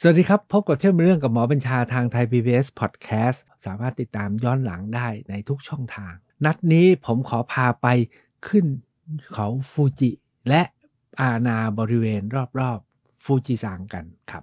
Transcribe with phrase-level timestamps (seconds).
[0.00, 6.12] สวัสดีครับ พบกับเที่ยวเรื่องกับหมอบัญชาทางไทย PBS Podcast สามารถติดตามย้อนหลังได้ในทุกช่องทาง
[6.44, 7.86] นัดนี้ผมขอพาไป
[8.48, 8.64] ขึ้น
[9.34, 10.10] เขาฟูจิ
[10.48, 10.62] และ
[11.20, 12.22] อาณาบริเวณ
[12.60, 14.42] รอบๆฟูจิซังกันครับ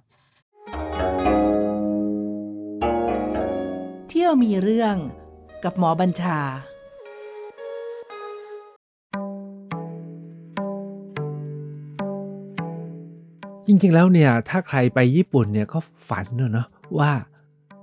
[4.09, 4.95] เที่ยวมีเรื่อง
[5.63, 6.39] กับหมอบัญชา
[13.67, 16.67] จริง ๆ แล้วเนี่ยถ้าใครไปญี่ปุ่นเนี่ยก็ฝันเนอะ
[16.99, 17.11] ว่า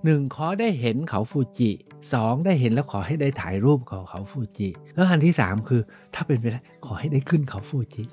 [0.04, 1.70] หนึ่งขอได้เห็นเขาฟูจิ
[2.12, 5.82] สองได้เห็นแล้วขอให้ได้ถ่ายรูปของเขาฟูจิ แล้วอันที่สามคือ
[6.14, 8.04] ถ้าเป็นไปได้ขอให้ได้ขึ้นเขาฟูจิ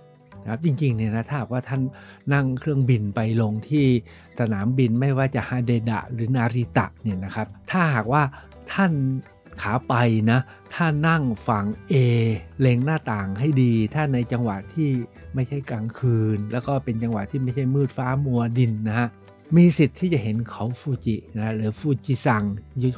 [0.43, 1.81] นะครับจริงๆเนี่ยนะถ้าว่าท่าน
[2.33, 3.85] นั่งเครื่องบินไปลงที่
[4.39, 8.23] สนามบินไม่ว่าจะฮาเดดะหรือนาริตะเนี่ยนะครับ ถ้าหากว่า
[8.73, 8.91] ท่าน
[9.61, 9.93] ขาไป
[10.31, 10.39] นะ
[10.73, 11.93] ถ้านั่งฝั่ง A
[12.59, 14.89] เล็งหน้าต่างให้ดี ถ้าในจังหวะที่
[15.35, 19.07] ไม่ใช่กลางคืน แล้วก็เป็นจังหวะที่ไม่ใช่มืดฟ้ามัวดินนะฮะ
[19.57, 22.43] มีสิทธิ์ที่จะเห็นเขาฟูจินะหรือฟูจิซัง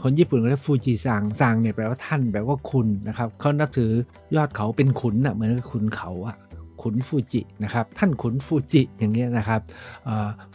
[0.03, 3.91] คนญี่ปุ่นเรียกฟูจิซังซังเนี่ยแปลว่าท่านแปลว่าคุณนะครับเขานับถือ
[4.35, 6.35] ยอดเขาเป็นขุนอะเหมือนกับขุนเขาอะ
[6.81, 9.61] ขุนฟูจินะครับท่านขุนฟูจิอย่างเงี้ยนะครับ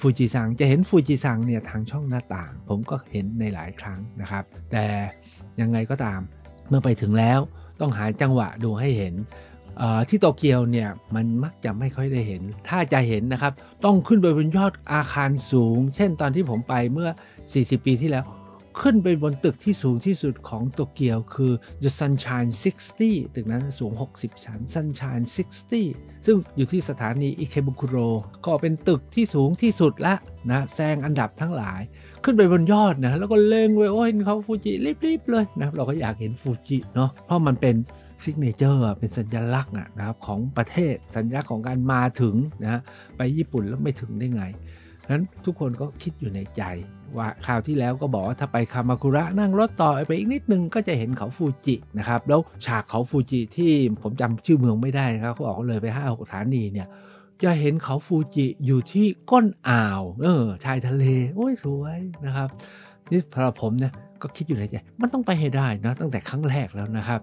[0.00, 4.84] ฟูจิซังจะเห็นฟูจิซังเนี่ยทางช่องหน้าต่าง ผมก็เห็นในหลายครั้งนะครับ แต่
[5.60, 6.20] ยังไงก็ตาม
[6.68, 7.40] เมื่อไปถึงแล้ว
[7.80, 9.14] ต้องหาจังหวะดูให้เห็น
[10.08, 13.52] ที่โตเกียวเนี่ยมันมักจะไม่ค่อยได้เห็น ถ้าจะเห็นนะครับ
[13.84, 17.08] ต้องขึ้นไปบนยอดอาคารสูง เช่นตอนที่ผมไปเมื่อ
[17.46, 18.24] 40 ปีที่แล้ว
[18.80, 22.50] ขึ้นไปบนตึกที่สูงที่สุดของโตเกียวคือ The Sunshine
[22.92, 25.24] 60 ตึกนั้นสูง 60 ชั้น Sunshine
[25.74, 27.96] 60 ซึ่งอยู่ที่สถานีอิเคบุคุโร
[28.46, 30.14] ก็เป็นตึกที่สูงที่สุดละ
[30.50, 31.80] นะแซงอันดับทั้งหลาย
[32.26, 34.72] ขึ้นไปบนยอดนะแล้วก็เล็งไว้โอ้ยเขาฟูจิ
[35.04, 37.74] รีบๆเลยนะเราก็อยากเห็นฟูจิเนาะเพราะมันเป็น
[38.22, 42.80] signature เป็นสัญลักษณ์นะครับของประเทศสัญลักษณ์ของการมาถึงนะ
[43.16, 44.44] ไปญี่ปุ่นแล้วไม่ถึงได้ไง
[45.10, 46.62] นั้นทุกคนก็คิดอยู่ในใจ
[47.16, 56.86] ว่าคราวที่แล้วก็บอกว่าถ้าไปคามาคุระนั่งรถต่อไปอีกนิดนึงก็จะเห็นเขาฟูจินะครับแล้วฉากเขาฟูจิที่ผมจำชื่อเมืองไม่ได้นะครับเขาออกเลยไปห้าหกสถานีเนี่ย
[57.42, 61.04] จะเห็นเขาฟูจิอยู่ที่ก้นอ่าว เออ ชายทะเล
[61.34, 62.48] โอ้ยสวยนะครับ
[63.10, 63.92] นี่พอผมเนี่ย
[64.22, 67.20] ก็คิดอยู่ในใจ มันต้องไปให้ได้นะตั้งแต่ครั้งแรกแล้วนะครับ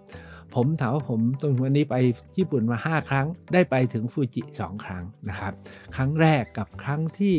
[0.56, 1.96] ผมถามว่าผมตรงวันนี้ไป
[2.38, 5.53] ญี่ปุ่นมา 5 ครั้ง ได้ไปถึงฟูจิ 2 ครั้งนะครับ
[5.96, 7.35] ครั้งแรกกับครั้งที่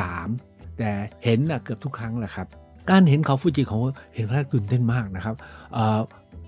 [0.00, 0.90] 3 แต่
[1.24, 2.46] เห็นนะเกือบทุกครั้งแหละครับ
[2.90, 3.80] การเห็นเขาฟูจิของ
[4.14, 5.34] เห็นแรกตื่นเต้นมากนะครับ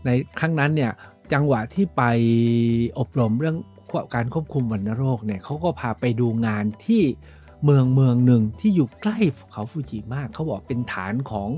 [0.05, 0.93] ในครั้งนั้นเนี่ย
[1.33, 2.03] จังหวะที่ไป
[2.99, 3.57] อบรมเรื่อง
[4.15, 7.03] การควบคุมวัณโรคเนี่ยเขาก็พาไปดูงานที่
[7.65, 9.19] เมืองเมืองหนึ่งที่อยู่ใกล้
[9.53, 11.49] เขาฟูจิมาก เขาบอกเป็นฐานของ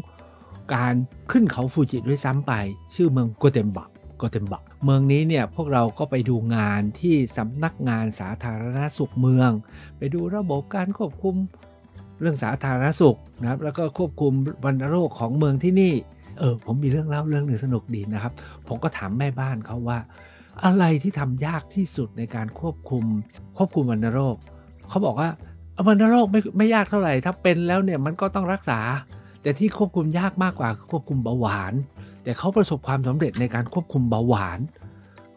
[0.74, 0.94] การ
[1.30, 2.52] ขึ้นเขาฟูจิด้วยซ้ำไป
[2.94, 9.50] ชื่อเมืองโกเตมบักโกเทมบักเมืองนี้เนี่ยพวกเราก็ไปดูงานที่สำนักงานสาธารณสุขเมือง
[9.98, 11.34] ไปดูระบบการควบคุม
[12.20, 14.32] เรื่องสาธารณสุขนะครับแล้วก็ควบคุม
[14.64, 15.94] วัณโรคของเมืองที่นี่
[16.38, 18.32] เออผมมีเรื่องเล่าเรื่องหนึ่งสนุกดีนะครับ
[18.68, 19.98] ผมก็ถามแม่บ้านเขาว่า
[20.64, 23.04] อะไรที่ทำยากที่สุดในการควบคุม
[23.56, 24.36] ควบคุมวัณโรค
[24.88, 25.30] เขาบอกว่า
[25.86, 28.80] วัณโรคไม่ไม่ยากเท่าไหร่ ถ้าเป็นแล้วเนี่ยมันก็ต้องรักษา
[29.42, 31.72] แต่ที่ควบคุมยากมากกว่าคือควบคุมเบาหวาน
[32.24, 34.58] แต่เขาประสบความสำเร็จในการควบคุมเบาหวาน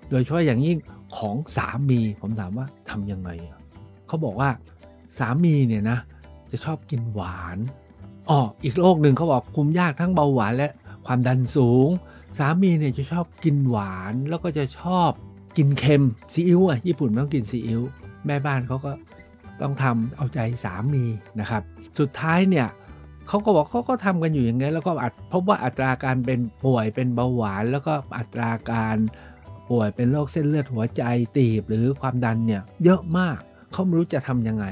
[0.10, 0.78] โดยเฉพาะอย่างยิ่ง
[1.18, 3.30] ของสามีผมถามว่าทำยังไง
[4.08, 4.50] เขาบอกว่า
[5.18, 6.00] สามีเนี่ยนะ
[6.52, 7.58] จะชอบกินหวาน
[8.30, 10.70] อ๋ออีกโรคหนึ่งเขาบอกคุมยากทั้งเบาหวานและ
[11.06, 11.88] ความดันสูง
[12.38, 15.12] สามีเนี่ยจะชอบกินหวานแล้วก็จะชอบ
[15.58, 16.04] กินเค็ม
[16.34, 17.82] ซีอิ๊วอะญี่ปุ่นต้องกินซีอิ๊ว
[18.26, 18.92] แม่บ้านเขาก็
[19.62, 21.04] ต้องทำเอาใจสามี
[21.40, 21.64] นะครับ
[22.00, 22.68] สุดท้ายเนี่ย
[23.28, 28.98] เขาก็บอกเขาก็ทำกันอยู่อย่างนี้แล้วก็อัดพบว่าอัตราการเป็นป่วยเป็นเบาหวาน แล้วก็อัตราการ
[29.70, 31.04] ป่วยเป็นโรคเส้นเลือดหัวใจ
[31.38, 33.40] ตีบหรือความดันเนี่ยเยอะมาก
[33.72, 34.66] เขาไม่รู้จะทำยังไง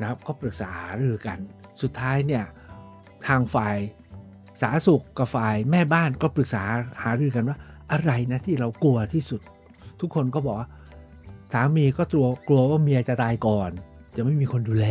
[0.00, 1.38] นะครับก็ปรึกษาหรือกัน
[1.82, 2.44] สุดท้ายเนี่ย
[3.26, 3.76] ทางฝ่าย
[4.60, 6.62] สาสุขกับฝ่ายแม่บ้านก็ปรึกษา
[7.02, 7.56] หารือกันว่า
[7.92, 9.40] อะไรนะที่เรากลัวที่สุด
[10.00, 10.58] ทุกคนก็บอก
[11.52, 13.70] สามีก็กลัวกลัวว่าเมียจะตายก่อน
[14.16, 14.86] จะไม่มีคนดูแล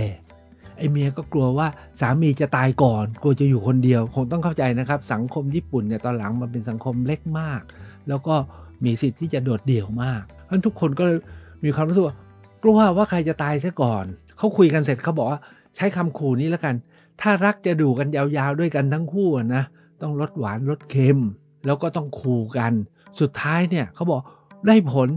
[0.78, 1.68] ไอเมียก็กลัวว่า
[2.02, 7.62] สามีจะตายก่อนกลัวจะอยู่คนเดียว คงต้องเข้าใจนะครับ สังคมญี่ปุ่นเนี่ยตอนหลังมันเป็นสังคมเล็กมาก
[8.08, 8.36] แล้วก็
[8.84, 11.06] มีสิทธิ์ที่จะโดดเดี่ยวมากเพราะทุกคนก็
[11.64, 12.16] มีความรู้สึกว่า
[12.64, 14.06] กลัวว่าใครจะตายซะก่อน
[14.38, 15.40] เขาคุยกันเสร็จเขาบอกว่า
[15.76, 16.76] ใช้คำขู่นี้แล้วกัน
[17.22, 19.64] ถ้ารักจะดูกันยาวๆด้วยกันทั้งคู่นะ
[20.02, 21.20] ต้องลดหวานลดเค็ม
[21.66, 22.74] แล้วก็ต้องขู่กัน
[23.20, 24.22] สุดท้ายเนี่ยเขาบอก
[24.68, 25.10] ได้ผล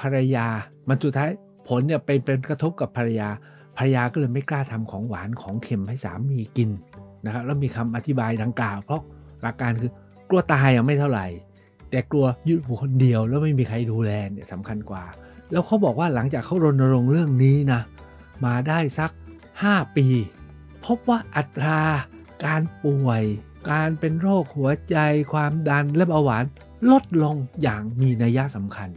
[0.00, 0.46] ภรรยา
[0.88, 1.28] มันสุดท้าย
[1.68, 3.28] ผลเนี่ยเป็นเป็นกระทบกับภรรยา
[3.76, 6.70] ภรรยาก็เลยไม่กล้าทำของหวานของเค็มให้สามีกิน
[7.24, 9.00] นะครับแล้วมีคำอธิบายดังกล่าว เพราะ
[9.42, 9.92] หลักการคือ
[10.28, 11.26] กลัวตายยังไม่เท่าไหร่
[11.90, 15.04] แต่กลัวยืดคนเดียวแล้วไม่มีใครดูแลเนี่ยสำคัญกว่า
[15.50, 17.80] แล้วเขาบอกว่าหลังจากเขารณรงค์เรื่องนี้นะ
[18.44, 19.10] มาได้สัก
[19.54, 20.06] 5 ปี
[20.84, 21.80] พบว่าอัตรา
[22.44, 23.22] การป่วย
[23.70, 24.96] การเป็นโรคหัวใจ
[25.32, 26.44] ความดันและเบาหวาน
[26.92, 28.88] ลดลงอย่างมีนัยสำคัญ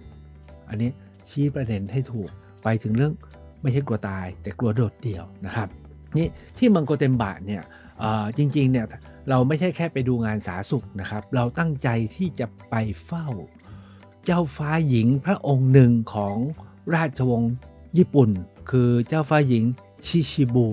[0.70, 0.92] อันนี้
[1.30, 2.30] ชี้ประเด็นให้ถูก
[2.64, 3.14] ไปถึงเรื่อง
[3.62, 5.70] ไม่ใช่กลัวตายแต่กลัวโดดเดี่ยวนะครับ
[6.18, 7.64] นี่ที่มังโกเตมบะเนี่ย
[8.38, 8.86] จริงๆเนี่ย
[9.30, 12.76] เราไม่ใช่แค่ไปดูงานสาสุขนะครับ เราตั้งใจที่จะไป
[13.06, 13.28] เฝ้า
[14.26, 16.36] เจ้าฟ้าหญิงพระองค์หนึ่งของ
[16.96, 17.54] ราชวงศ์
[17.98, 18.30] ญี่ปุ่น
[18.70, 19.64] คือเจ้าฟ้าหญิง
[20.06, 20.68] ชิชิบู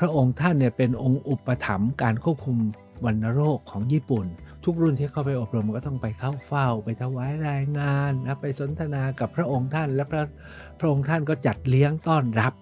[0.00, 2.56] พระองค์ท่านเนี่ยเป็นองค์อุปถัมภ์การควบคุม
[3.04, 4.26] วัณโรคของญี่ปุ่น
[4.64, 10.24] ทุกรุ่นที่เข้าไปอบรมก็ต้องไปเข้าเฝ้า ไปถวายรายงานนะไปสนทนากับพระองค์ท่าน และพระ
[10.80, 12.52] พระองค์ท่านก็จัดเลี้ยงต้อนรับ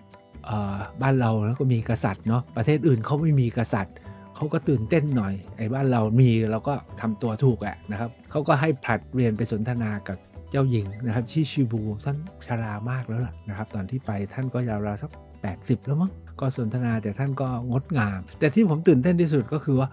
[1.02, 3.94] บ้านเราแล้วก็มีกษัตริย์เนาะประเทศอื่นเขาไม่มีกษัตริย์
[4.36, 10.16] เขาก็ตื่นเต้นหน่อยไอ้บ้านเรามีเราก็ทำตัวถูกแหละนะครับเขาก็ให้ผลัดเรียนไปสนทนากับ
[10.50, 15.10] เจ้าหญิงนะครับชิชิบูท่านชรามากแล้วล่ะนะครับ ตอนที่ไปท่านก็ยาวๆสัก
[15.48, 19.88] 80 แล้วมั้ง ก็สนทนาแต่ท่านก็งดงาม แต่ที่ผมตื่นเต้นที่สุดก็คือว่า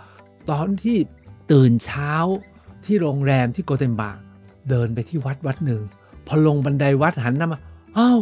[0.50, 0.98] ตอนที่
[1.52, 2.14] ตื่นเช้า
[2.86, 4.12] ที่โรงแรมที่โกเทมบะ
[4.70, 5.82] เดินไปที่วัดวัดหนึ่ง
[6.28, 7.60] พอลงบันไดวัดหันหน้ามา
[7.98, 8.20] อ้าว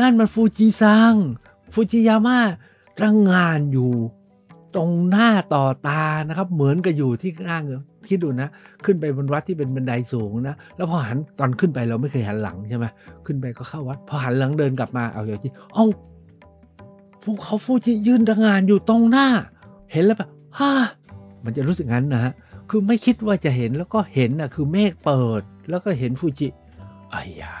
[0.00, 1.14] นั่นมันฟูจิซัง
[1.72, 2.38] ฟูจิยาม่า
[3.02, 3.92] ตั้งงานอยู่
[4.76, 7.72] ตรงหน้าต่อตานะครับ เหมือนกับอยู่ที่ข้าเง
[8.08, 8.48] คิดดูนะ
[8.84, 12.86] ขึ้นไปบนวัดที่เป็นบันไดสูงนะ แล้วพอหันตอนขึ้นไปเราไม่เคยหันหลังใช่ไหม
[13.26, 15.86] ขึ้นไปก็เข้าวัด พอหันหลังเดินกลับมาเอาอย่างที่เอ้า
[17.22, 19.26] ภูเขาฟูจิยืนทำงานอยู่ตรงหน้า
[19.92, 20.72] เห็นแล้วแบบฮ่า
[21.44, 22.32] มันจะรู้สึกงั้นนะฮะ
[22.70, 26.48] คือไม่คิดว่าจะเห็นแล้วก็เห็นนะคือเมฆเปิด แล้วก็เห็นฟูจิ
[27.10, 27.56] ไอ้ยา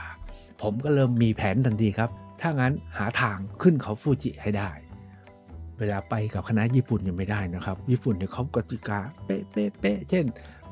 [0.60, 2.10] ผมก็เริ่มมีแผนทันทีครับ
[2.40, 4.70] ถ้างั้นหาทางขึ้นเขาฟูจิให้ได้
[5.78, 10.24] เวลาไปกับคณะญี่ปุ่นยังไม่ได้นะครับ ญี่ปุ่นเนี่ยเขากติกาเป๊ะเป๊ะเป๊ะเช่น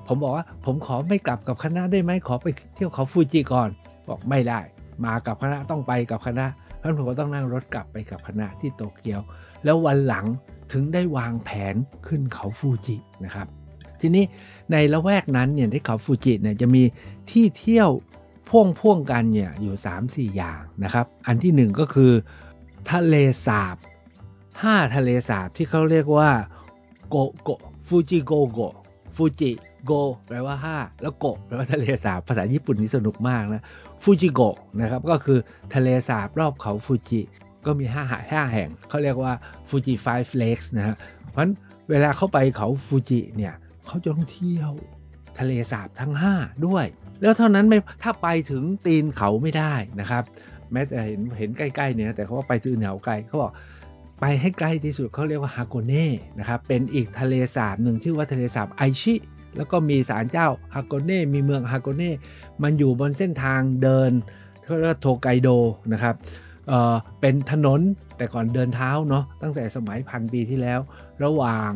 [0.06, 3.68] ผมบอกว่าผมขอไม่กลับกับคณะได้ไหมขอไปเที่ยวเขาฟูจิก่อน
[4.08, 4.60] บอกไม่ได้
[5.04, 6.46] มากับคณะต้องไปกับคณะ
[6.94, 9.20] เพราะผมก็ต้องนั่งรถกลับไปกับคณะที่โตเกียว
[9.64, 10.26] แล้ววันหลัง
[10.72, 11.74] ถึงได้วางแผน
[12.06, 13.46] ขึ้นเขาฟูจินะครับ
[14.00, 14.24] ทีนี้
[14.72, 16.82] ในละแวกนั้นเนี่ยที่เขาฟูจิเนี่ยจะมี
[17.30, 17.90] ที่เที่ยว
[18.48, 19.74] พ่วงพ่วงกันเนี่ยอยู่
[20.06, 22.12] 3-4 อย่างนะครับ อันที่ 1 ก็คือ
[22.90, 23.14] ทะเล
[23.46, 23.76] สาบ
[24.34, 26.30] 5ทะเลสาบที่เขาเรียกว่า
[27.08, 27.50] โกโก
[27.86, 28.60] ฟูจิโกโก
[29.16, 29.50] ฟูจิ
[29.84, 29.92] โก
[30.28, 33.62] แปลว่า 5 แล้วโกแปลว่าทะเลสาบภาษาญี่ปุ่นนี่สนุกมากนะ
[34.02, 35.38] ฟูจิโกะนะครับก็คือ
[35.74, 37.20] ทะเลสาบรอบเขาฟูจิ
[37.66, 39.32] ก็มี5าแห่งเขาเรียกว่า
[39.68, 40.96] ฟูจิ five lakes นะฮะ
[41.30, 41.48] เพราะ
[41.90, 43.54] เวลาเข้าไปเขาฟูจิเนี่ย
[43.86, 44.72] เขาจะต้องเที่ยว
[45.38, 46.86] ทะเลสาบทั้ง 5 ด้วย
[47.22, 50.22] แล้วเท่านั้นไม่ถ้าไปถึงตีนเขาไม่ได้นะครับ
[50.72, 53.52] แม้แต่เห็นเห็นใกล้ๆเนี่ยแต่เขาว่าไปถึงเหนวไกลเขาบอก
[54.20, 56.06] ไปให้ใกล้ที่สุดเขาเรียกว่าฮาโกเน่
[56.38, 59.14] นะครับเป็นอีกทะเลสาบหนึ่งชื่อว่าทะเลสาบไอชิ
[59.58, 62.14] แล้วก็มีศาลเจ้าฮาโกเน่มีเมืองฮาโกเน่
[62.62, 64.10] มันอยู่บนเส้นทางเดิน
[64.64, 65.48] เขาเรียกโทไกโด
[65.92, 66.14] นะครับ
[66.68, 67.80] เเป็นถนน
[68.16, 70.80] แต่ก่อนเดินเท้าเนาะตั้งแต่สมัยพันปีที่แล้ว
[71.24, 71.70] ระหว่าง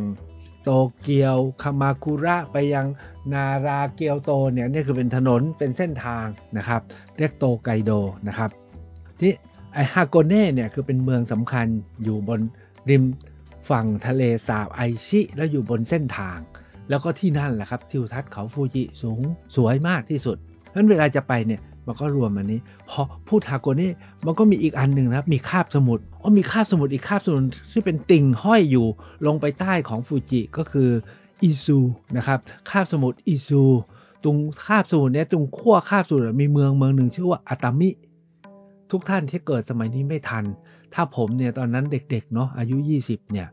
[0.64, 0.70] โต
[1.00, 2.87] เกียวคามาคุระไปยัง
[3.32, 6.26] นาราเกียวโตเนี่ยนี่คือเป็นถนนเป็นเส้นทาง
[6.56, 6.81] นะครับ
[7.19, 7.93] เรียกโตไกโด
[8.29, 8.50] นะครับ
[9.20, 9.32] ที่
[9.73, 11.67] ไอฮาโกเน่เนี่ยคือเป็นเมืองสำคัญ
[12.05, 12.40] อยู่บน
[12.90, 13.05] ริม
[13.70, 16.38] ฝั่งทะเลสาบไอชิ แล้วอยู่บนเส้นทาง
[16.90, 19.20] แล้วก็ที่นั่นแหละครับทิวทัศน์เขาฟูจิสูง
[19.56, 20.37] สวยมากที่สุด
[20.70, 23.93] เพราะเวลาจะไปเนี่ยมันก็รวมอันนี้ พอพูดฮาโกเน่
[24.26, 28.87] มันก็มีอีกอันหนึ่งนะครับ มีคาบสมุทรอ๋อมีคาบสมุทรอีกคาบสมุทรที่เป็นติ่งห้อยอยู่
[29.26, 30.89] ลงไปใต้ของฟูจิก็คือ
[31.43, 31.79] อิซู
[32.17, 32.39] นะครับ
[32.70, 33.62] คาบสมุทรอิซู
[34.24, 34.36] ตรง
[34.67, 37.91] คาบสมุทรเนี่ยตรงขั้วคาบสมุทรมีเมืองเมืองหนึ่งชื่อว่าอาตามิ
[38.91, 40.44] ทุกท่านที่เกิดสมัยนี้ไม่ทัน
[40.94, 43.48] ถ้าผมเนี่ยตอนนั้นเด็กๆเนาะอายุ 20เนี่ย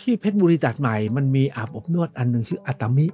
[0.00, 3.06] ที่เพชรบุรีตัดใหม่ มันมีอาบอบนวดอันหนึ่งชื่ออัตมิ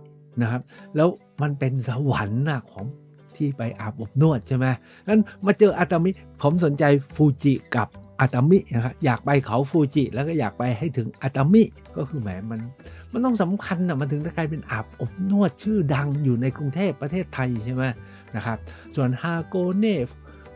[0.43, 0.63] นะครับ
[0.97, 1.09] แล้ว
[1.43, 2.85] มันเป็นสวรรค์นะของ
[3.37, 4.67] ที่ไปอาบอบนวดใช่ไหม
[5.09, 7.89] นั้นมาเจออัตมิ ผมสนใจฟูจิกับ
[8.21, 11.63] อัตมินะครับอยากไปเขาฟูจิ แล้วก็อยากไปให้ถึงอัตมิ
[11.97, 12.61] ก็คือแหมมัน
[13.13, 17.85] มันต้องสำคัญนะมันถึงจะกลายเป็นอาบอบนวดชื่อดังอยู่ในกรุงเทพประเทศไทยใช่ไหม
[18.37, 18.59] นะครับ
[18.97, 20.07] ส่วนฮาโกเนฟ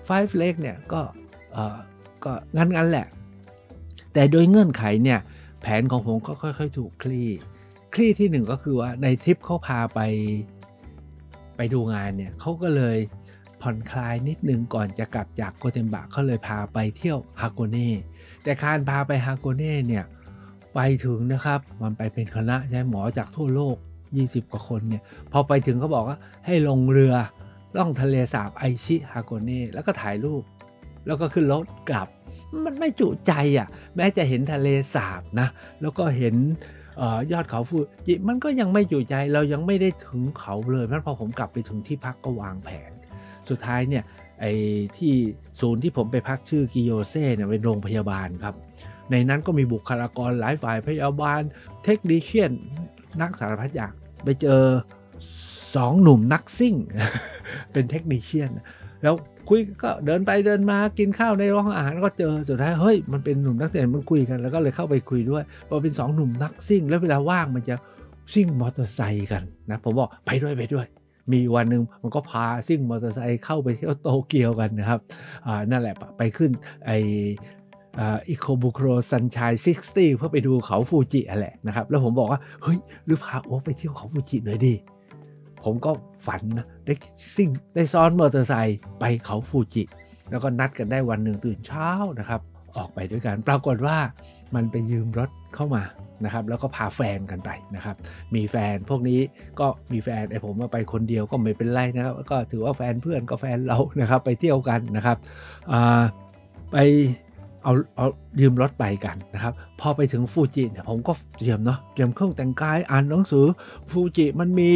[0.08, 1.00] Five Leg เนี่ยก็
[2.24, 3.06] ก็งั้นงั้นแหละ
[4.12, 5.18] แต่โดยเงื่อนไขเนี่ย
[5.62, 7.28] แผนของผมก็ค่อย ๆ ถูกคลี่
[7.94, 10.00] คลี่ที่หนึ่งก็คือว่าในทริปเขาพาไป
[11.56, 12.96] ไปดูงานเนี่ยเขาก็เลย
[13.60, 17.90] ผ่อนคลายนิดนึงก่อนจะกลับจากโกเทมบะเขาเลยพาไปเที่ยวฮาโกเน่
[18.42, 20.04] แต่การพาไปฮาโกเน่เนี่ย
[20.74, 23.76] ไปถึงนะครับ มันไปเป็นคณะใช่หมอจากทั่วโลก
[24.14, 25.02] 20 กว่าคนเนี่ย
[25.32, 27.14] พอไปถึงเขาบอกว่าให้ลงเรือ
[27.76, 30.42] ล่องทะเลสาบไอชิฮาโกเน่แล้วก็ถ่ายรูป
[31.06, 32.08] แล้วก็ขึ้นรถกลับ
[32.66, 35.48] มันไม่จุใจอะ แม้จะเห็นทะเลสาบนะ
[35.80, 36.34] แล้วก็เห็น
[37.32, 42.90] ยอดเขาฟูจิมันก็ยังไม่จุใจเรายังไม่ได้ถึงเขาเลยเพราะพอผมกลับไปถึงที่พักก็วางแผน
[43.48, 44.04] สุดท้ายเนี่ย
[44.40, 44.52] ไอ้
[44.96, 45.12] ที่
[45.60, 48.54] ศูนย์ที่ผมไปพักชื่อกิโยเซ่เนี่ยเป็นโรงพยาบาลครับ
[49.10, 51.40] ในนั้นก็มีบุคลากรหลายฝ่ายพยาบาล
[51.84, 52.52] เทคนิคเชียน
[53.20, 53.92] นักสารพัดอย่าง
[54.24, 54.62] ไปเจอ
[55.76, 56.74] สองหนุ่มนักซิ่ง
[57.72, 58.50] เป็นเทคนิคเชียน
[59.02, 59.14] แล้ว
[59.48, 67.74] คุยก็เดินไปเดินมากินข้าวในโรงอาหารก็เจอสุดท้ายเฮ้ยมันเป็นหนุ่มนักซิ่งมันคุยกันแล้วก็เลยเข้าไปคุยด้วยพอเป็นสองหนุ่มนักซิ่ง แล้วเวลาว่างมันจะ
[68.34, 70.86] ซิ่งมอเตอร์ไซค์กันนะผมบอกไปด้วยไปด้วย
[71.32, 75.00] มีวันหนึ่งมันก็พาซิ่งมอเตอร์ไซค์เข้าไปเที่ยวโตเกียวกันนะครับ
[75.46, 76.50] อ่านั่นแหละไปขึ้น
[76.86, 76.90] ไอ
[78.28, 79.52] อีโคบุโครซันชัย
[79.86, 84.74] 60 เพื่อไปดูเขาฟูจิอะแหละนะครับ แล้วผมบอกว่า เฮ้ย หรือพาโอ๊ไปเที่ยวเขาฟูจิหน่อยดิ
[85.64, 85.90] ผมก็
[86.26, 86.94] ฝันนะได้
[87.36, 89.82] ซิ่งได้ซ้อนมอเตอร์ไซค์ไปเขาฟูจิ
[90.30, 91.88] แล้วก็นัดกันได้วันหนึ่งตื่นเช้า
[92.18, 92.40] นะครับ
[92.76, 93.96] ออกไปด้วยกัน ปรากฏว่า
[94.54, 95.82] มันไปยืมรถเข้ามา
[96.24, 97.96] นะครับแล้วก็พาแฟนกันไปนะครับ
[98.34, 99.20] มีแฟนพวกนี้
[99.60, 105.16] ก็มีแฟนไอ้ผมมาไปคนเดียวก็ไม่เป็นไรนะครับ ก็ถือว่าแฟนเพื่อนก็แฟนเรานะครับ ไปเที่ยวกันนะครับ
[106.72, 106.76] ไป
[107.64, 108.06] เอาเอา
[108.40, 113.46] ยืมรถไปกันนะครับพอไปถึงฟูจิเนี่ยผมก็เตรียมเนาะเตรียมเครื่องแต่งกายอ่านหนังสือ
[113.90, 114.70] ฟูจิมันมี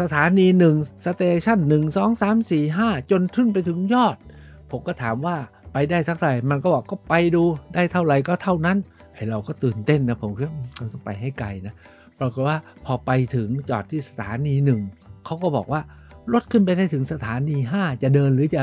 [0.00, 0.74] สถานีหนึ่ง
[1.06, 4.16] สเตชันหนึ่งสองสามสี่ห้าจนขึ้นไปถึงยอด
[4.70, 5.36] ผมก็ถามว่า
[5.72, 7.44] ไปได้เท่าไหร่มันก็บอกก็ไปดู
[7.74, 8.78] ได้เท่าไหร่ก็เท่านั้น
[9.14, 11.74] ไอเราก็ตื่นเต้นนะผมคิดเราต้องไปให้ไกลนะ
[12.18, 14.80] ปรากฏว่าพอไปถึงจอดที่สถานีหนึ่ง
[15.24, 15.80] เขาก็บอกว่า
[16.32, 18.62] รถขึ้นไปได้ถึงสถานี 5 จะเดินหรือจะ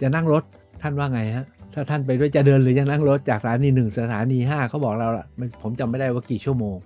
[0.00, 0.42] จะนั่งรถ
[0.82, 5.26] ท่านว่าไงฮะ ถ้าท่านไปด้วยจะเดินหรือจะนั่งรถจากสถานีหนึ่งสถานีห้าเขาบอกเราละ
[5.62, 6.76] ผมจำไม่ได้ว่ากี่ชั่วโมง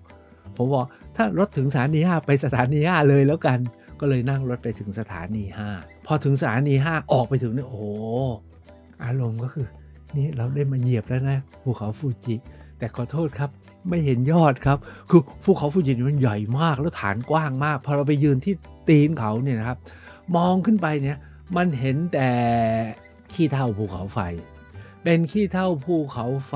[0.56, 0.84] ผมบอก
[1.16, 3.58] ถ้ารถถึงสถานีห้าไปสถานีห้าเลยแล้วกัน
[4.00, 5.70] ก็เลยนั่งรถไปถึงสถานีห้า
[6.06, 7.82] พอถึงสถานีห้าออกไปถึงเนี่ยโอ้
[9.04, 9.66] อารมณ์ก็คือ
[10.16, 12.34] นี่เราได้มาเหยียบแล้วนะภูเขาฟูจิ
[12.78, 13.50] แต่ขอโทษครับ
[13.88, 14.78] ไม่เห็นยอดครับ
[15.10, 18.54] คือภูเขาฟูจิมันใหญ่มากแล้วฐานกว้างมาก พอเราไปยืนที่
[18.88, 19.78] ตีนเขาเนี่ยนะครับ
[20.36, 21.18] มองขึ้นไปเนี่ย
[21.56, 22.28] มันเห็นแต่
[23.32, 24.18] ขี้เท่าภูเขาไฟ
[25.04, 26.54] เป็นขี้เท่าภูเขาไฟ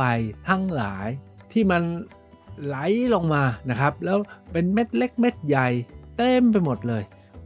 [0.48, 1.08] ทั้งหลาย
[1.52, 1.82] ที่มัน
[2.64, 2.76] ไหล
[3.14, 4.18] ลงมานะครับ แล้ว
[4.52, 5.68] เป็นเม็ดเล็กเม็ดใหญ่
[6.16, 7.02] เต็มไปหมดเลย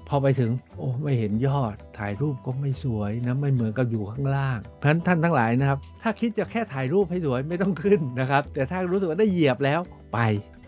[0.09, 9.81] พอไปถึงโอ้ไม่เห็นยอดถ่ายรูปก็ไม่สวยนะไม่เหมือนกับอยู่ข้างล่าง เพราะฉะนั้นท่านทั้งหลายนะครับ ถ้าคิดจะแค่ถ่ายรูปให้สวยไม่ต้องขึ้นนะครับ แต่ถ้ารู้สึกว่าได้เหยียบแล้ว
[10.15, 10.19] ไป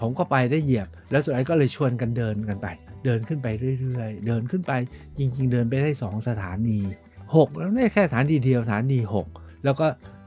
[0.00, 2.66] ผมก็ไปได้เหยียบ แล้วสุดท้ายก็เลยชวนกันเดินกันไป
[3.04, 3.48] เดินขึ้นไป
[3.80, 4.72] เรื่อยๆ เดินขึ้นไป
[5.18, 6.78] จริง ๆ เดินไปได้ 2 สถานี
[7.18, 8.98] 6 แล้วไม่แค่สถานีเดียวสถานี
[9.32, 9.86] 6 แล้วก็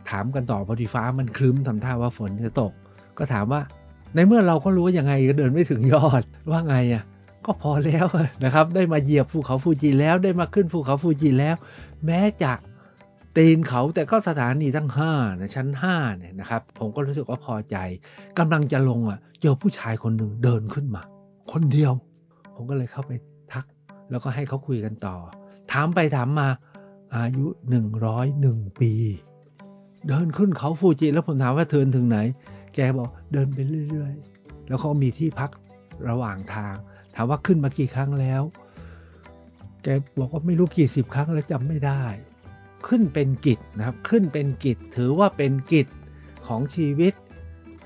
[0.09, 2.71] ถามกันต่อพอดีฟ้ามันคลึ้มทำท่าว่าฝนจะตก
[3.17, 3.61] ก็ถามว่า
[4.15, 7.03] ในเมื่อเราก็รู้ว่ายังไงก็เดินไม่ถึงยอดว่าไงอะ
[7.45, 8.05] ก็พอแล้ว
[8.43, 11.55] นะครับ ได้มาเหยียบภูเขาฟูจิแล้วได้มาขึ้นภูเขาฟูจิแล้ว
[12.05, 12.53] แม้จะ
[13.37, 17.77] ตีนเขาแต่ก็สถานีทั้ง5นะชั้น5เนี่ยนะครับ ผมก็รู้สึกว่าพอใจ
[18.39, 21.01] กำลังจะลงอะเจอผู้ชายคนหนึ่งเดินขึ้นมา
[21.51, 21.93] คนเดียว
[22.55, 23.11] ผมก็เลยเข้าไป
[23.53, 23.65] ทัก
[24.09, 25.15] แล้วก็ให้เขาคุยกันต่อ
[25.71, 26.47] ถามไปถามมา
[27.15, 27.45] อายุ
[28.13, 28.91] 101 ปี
[30.07, 32.17] เดินขึ้นเขาฟูจิ แล้วผมถามว่าเทินถึงไหน
[32.75, 35.49] แกบอกเดินไปเรื่อยๆ แล้วเขามีที่พัก
[36.09, 36.75] ระหว่างทาง
[37.15, 38.41] ถามว่าขึ้นมากี่ครั้งแล้ว
[39.83, 39.87] แก
[40.19, 42.03] บอกว่าไม่รู้กี่สิบครั้งแล้วจำไม่ได้
[42.87, 45.87] ขึ้นเป็นกิจนะครับ ขึ้นเป็นกิจถือว่าเป็นกิจ
[46.47, 47.13] ของชีวิต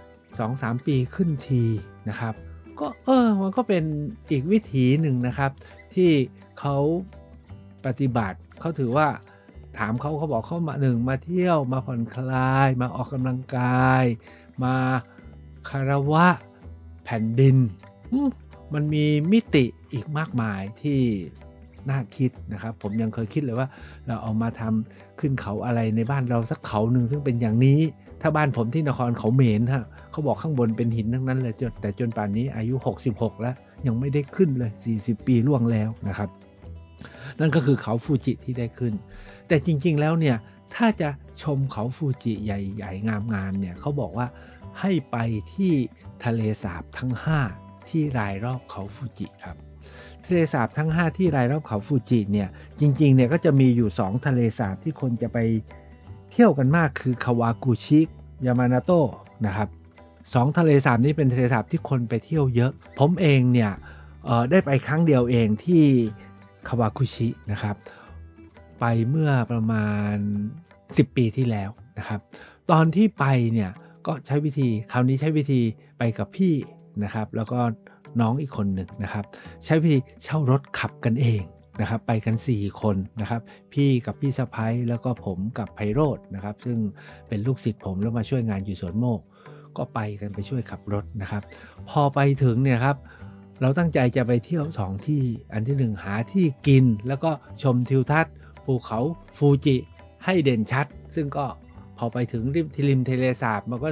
[0.05, 1.63] 2-3 ปีขึ้นที
[2.09, 2.33] นะครับ
[2.79, 3.83] ก็เออมันก็เป็น
[4.31, 5.51] อีกวิถีหนึ่งนะครับ
[5.93, 6.11] ที่
[6.59, 6.77] เขา
[7.85, 9.07] ปฏิบัติเขาถือว่า
[9.77, 14.03] ถามเขาเขาบอกเขามาหนึ่งมาเที่ยวมาผ่อนคลาย มาออกกำลังกาย
[14.63, 14.75] มา
[15.69, 16.27] คารวะ
[17.05, 17.57] แผ่นดิน
[18.73, 20.99] มันมีมิติอีกมากมายที่
[21.89, 23.67] น่าคิดนะครับ ผมยังเคยคิดเลยว่า
[24.07, 27.79] เราเอามาทำขึ้นเขาอะไรในบ้านเราสักเขาหนึ่งซึ่งเป็นอย่างนี้
[28.21, 32.75] ถ้าบ้านผมที่นครเขาเมนฮะเขาบอกข้างบนเป็นหินทั้งนั้นเลยจนแต่จนป่านนี้อายุ
[33.07, 33.55] 66 แล้ว
[33.85, 36.29] ยังไม่ได้ขึ้นเลย 40 ปีล่วงแล้วนะครับ
[37.39, 38.93] นั่นก็คือเขาฟูจิที่ได้ขึ้น
[39.47, 40.37] แต่จริง ๆ แล้วเนี่ย
[40.75, 41.09] ถ้าจะ
[41.43, 44.27] ชมเขาฟูจิใหญ่ ๆ งามๆเนี่ยเขาบอกว่า
[44.79, 45.17] ให้ไป
[45.53, 45.73] ที่
[46.25, 47.11] ทะเลสาบทั้ง
[47.51, 49.57] 5 ที่รายรอบเขาฟูจิครับ
[50.25, 52.49] ทะเลสาบทั้ง 5 ที่รายรอบเขาฟูจิเนี่ย
[52.79, 55.37] จริงๆเนี่ยก็จะมีอยู่ 2 ทะเลสาบที่คนจะไป
[56.31, 58.01] เที่ยวกันมากคือคาวากุชิ
[58.45, 59.09] ยามานาโตะ
[59.45, 59.69] นะครับ
[60.33, 63.71] สองทะเลสาบนี้เป็นทะเลสาบที่คนไปเที่ยวเยอะ ผมเองเนี่ย
[64.51, 65.85] ได้ไปครั้งเดียวเองที่
[66.67, 67.75] คาวากุชินะครับ
[68.79, 70.15] ไปเมื่อประมาณ
[70.65, 72.19] 10 ปีที่แล้วนะครับ
[72.71, 73.71] ตอนที่ไปเนี่ย
[74.07, 75.61] ก็ใช้วิธีคราวนี้ใช้วิธี
[75.97, 76.53] ไปกับพี่
[77.03, 77.59] นะครับ แล้วก็
[78.21, 79.25] น้องอีกคนหนึ่งนะครับ
[79.65, 81.41] ใช้วิธีเช่ารถขับกันเอง
[81.81, 83.41] นะครับ ไปกัน 4 คนนะครับ
[83.73, 86.77] พี่กับพี่สะพ้ยแล้วก็ผมกับไพโรธนะครับ ซึ่ง
[87.27, 89.19] เป็นลูกศิษย์ผมแล้วมาช่วยงานอยู่สวนโมก
[89.77, 91.43] ก็ไปกันไปช่วยขับรถนะครับ
[91.89, 92.97] พอไปถึงเนี่ยครับ
[93.61, 97.31] เราตั้งใจจะไปเที่ยวสองที่ อันที่หนึ่งหาที่กินแล้วก็
[97.63, 98.33] ชมทิวทัศน์
[98.65, 98.99] ภูเขา
[99.37, 99.75] ฟูจิ
[100.25, 100.85] ให้เด่นชัด
[101.15, 101.45] ซึ่งก็
[101.97, 103.89] พอไปถึงริมทิริมทะเลสาบมันก็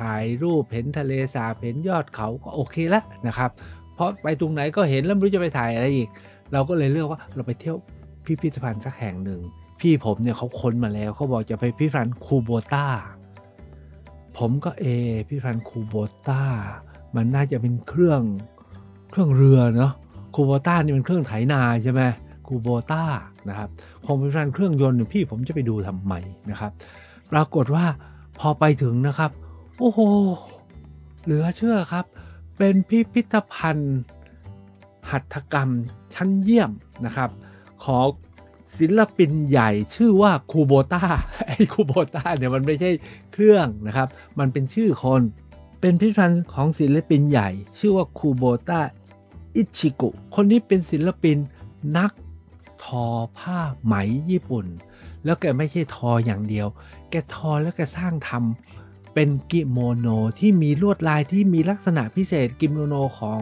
[0.00, 3.50] ถ่ายรูปเห็นทะเลสาบเห็นยอดเขาก็โอเคแล้วนะครับ
[3.94, 6.08] เพราะไปตรงไหนก็เห็นแล้วไม่รู้จะไปถ่ายอะไรอีก
[6.52, 7.76] เราก็เลยเลือกว่าเราไปเที่ยว
[8.24, 9.40] พิพิธภัณฑ์สักแห่งหนึ่ง
[9.80, 12.86] พี่ผมเนี่ยเขาค้นมาแล้วเขาบอกจะไปพิพิธภัณฑ์คูโบต้า
[14.38, 14.84] ผมก็เอ
[15.28, 15.94] พิพิธภัณฑ์คูโบ
[16.28, 16.42] ต้า
[17.16, 18.22] มันน่าจะเป็นเครื่อง
[19.10, 19.92] เครื่องเรือเนาะ
[20.34, 22.02] คูโบต้านี่เป็นเครื่องไถนาใช่ไหม
[22.46, 23.02] คูโบต้า
[23.48, 23.68] นะครับ
[24.04, 26.14] คงเป็นการเครื่องยนต์พี่ผมจะไปดูทำไม
[26.50, 26.72] นะครับ
[27.32, 27.84] ปรากฏว่า
[28.38, 29.30] พอไปถึงนะครับ
[29.78, 30.00] โอ้โห
[31.24, 32.04] เหลือเชื่อครับ
[32.58, 33.98] เป็นพิพิธภัณฑ์
[35.10, 35.70] หัตถกรรม
[36.14, 36.70] ชั้นเยี่ยม
[37.06, 37.30] นะครับ
[37.84, 38.06] ของ
[38.78, 41.02] ศิลปินใหญ่ชื่อว่าคูโบต้า
[41.46, 42.90] ไอ้คูโบต้าเนี่ยมันไม่ใช่
[43.32, 45.22] เครื่องนะครับ มันเป็นชื่อคน
[45.80, 48.80] เป็นพิพิธภัณฑ์ของศิลปินใหญ่ ชื่อว่าคูโบต้า
[49.58, 51.36] อิชิกุ คนนี้เป็นศิลปิน
[51.98, 52.12] นัก
[52.84, 53.06] ทอ
[53.38, 53.94] ผ้าไหม
[54.30, 54.66] ญี่ปุ่น
[55.24, 56.66] แล้วแกไม่ใช่ทออย่างเดียว
[57.10, 58.30] แกทอแล้วแกสร้างท
[58.72, 60.06] ทำเป็นกิโมโน
[60.38, 63.40] ที่มีลวดลายที่มีลักษณะพิเศษกิโมโนของ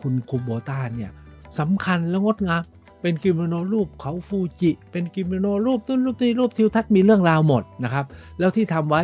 [0.00, 1.10] คุณคุโบต้าเนี่ย
[1.58, 2.62] สำคัญและงดงาม
[3.02, 8.04] เป็นกิโมโนรูปเขาฟูจิ เป็นกิโมโนรูปต้นรูปตีรูปทิวทัศน์มีเรื่องราวหมดนะครับ
[8.38, 9.02] แล้วที่ทำไว้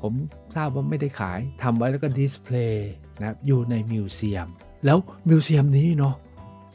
[0.00, 0.12] ผม
[0.54, 4.48] ทราบว่าไม่ได้ขายทำไว้แล้วก็ display นะครับอยู่ใน museum
[4.84, 6.14] แล้ว museum นี้เนาะ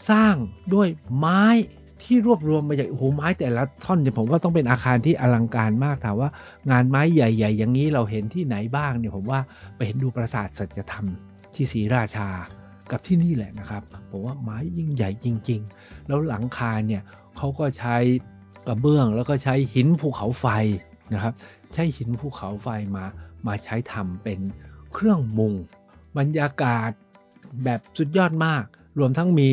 [0.09, 0.35] สร้าง
[0.73, 1.43] ด้วยไม้
[2.03, 6.29] ที่รวบรวมมาจากโอ้โหไม้แต่ละท่อนเนี่ยผมว่าต้องเป็นอาคารที่อลังการมากถามว่า
[6.71, 9.39] งานไม้ใหญ่ ๆ อย่างนี้เราเห็นที่ไหนบ้างเนี่ยผมว่า
[9.75, 11.05] ไปเห็นดูปราสาทสัจธรรม
[11.53, 12.29] ที่ศรีราชา
[12.91, 17.01] กับที่นี่แหละนะครับผมว่าไม้ยิ่งใหญ่จริง ๆ แล้วหลังคาเนี่ย
[17.37, 17.95] เขาก็ใช้
[18.67, 20.45] กระเบื้องแล้วก็ใช้หินภูเขาไฟ
[21.13, 21.33] นะครับ
[21.73, 23.05] ใช้หินภูเขาไฟมา
[23.47, 24.39] มาใช้ทำเป็น
[24.93, 25.53] เครื่องมุง
[26.17, 26.91] บรรยากาศ
[27.63, 28.63] แบบสุดยอดมาก
[28.99, 29.49] รวมทั้งมี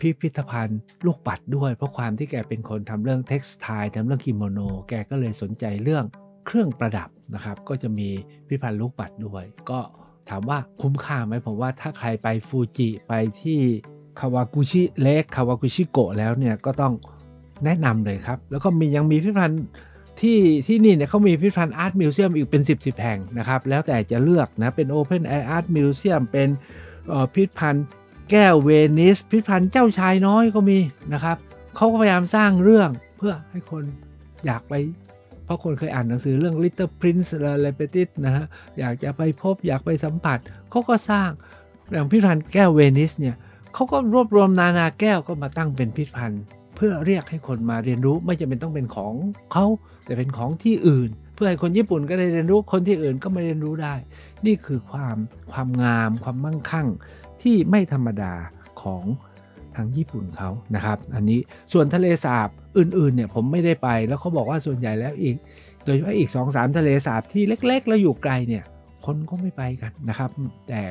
[0.00, 6.04] พิพิธภัณฑ์ลูกปัดด้วย เพราะความที่แกเป็นคนทำเรื่องเท็กซ์ไททำเรื่องกิโมโน แกก็เลยสนใจเรื่อง
[6.46, 8.08] เครื่องประดับนะครับ ก็จะมี
[8.48, 9.80] พิพิธภัณฑ์ลูกปัดด้วย ก็
[10.28, 13.60] ถามว่าคุ้มค่าไหมผมว่าถ้าใครไปฟูจิไปที่
[14.20, 16.94] คาวากุชิ Lake คาวากุชิโกะแล้วเนี่ยก็ต้อง
[17.64, 19.62] แนะนำเลยครับ แล้วก็มียังมีพิพิธภัณฑ์
[20.20, 26.48] ที่ที่นี่เนี่ยเขามีพิพิธภัณฑ์ art museum อีกเป็น 10บสแห่งนะครับ แล้วแต่จะเลือกนะ เป็น open air art museum เป็น
[27.34, 27.86] พิพิธภัณฑ์
[28.30, 30.78] แก้วเวนิส พิพิธภัณฑ์เจ้าชายน้อยก็มี
[31.12, 31.36] นะครับ
[31.76, 33.84] เขาก็พยายามสร้างเรื่องเพื่อให้คน
[34.46, 34.74] อยากไป
[35.44, 38.44] เพราะคนเคยอ่านหนังสือเรื่อง Little Prince อะไรเปติสนะฮะ
[38.78, 40.38] อยากจะไปพบอยากไปสัมผัส
[40.70, 41.30] เขาก็สร้าง
[41.92, 43.36] อย่างพิพิธภัณฑ์แก้วเวนิสเนี่ย
[43.74, 46.42] เขาก็รวบรวมนานาแก้วก็มาตั้งเป็นพิพิธภัณฑ์
[46.76, 49.14] เพื่อเรียกให้คนมาเรียนรู้ไม่จำเป็นต้องเป็นของ
[49.52, 49.66] เขา
[50.04, 53.94] แต่เป็นของที่อื่น เพื่อให้คนญี่ปุ่นก็ได้เรียนรู้คนที่อื่นก็มาเรียนรู้ได้
[54.46, 55.16] นี่คือความ
[55.52, 56.88] ความงาม ความมั่งคั่ง
[57.42, 58.32] ที่ไม่ธรรมดา
[58.82, 59.04] ของ
[59.76, 61.40] ทางญี่ปุ่นเขานะครับ อันนี้
[61.72, 65.36] ส่วนทะเลสาบอื่นๆเนี่ยผมไม่ได้ไปแล้วเขาบอกว่าส่วนใหญ่แล้วอีก
[65.84, 68.64] โดยเฉพาะอีก2อสามทะเลสาบที่เล็ก ๆ แล้วอยู่ไกลเนี่ย
[69.06, 70.30] คนก็ไม่ไปกันนะครับ
[70.68, 70.82] แต่